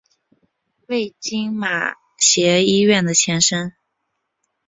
[0.87, 3.73] 为今马偕医院的前身。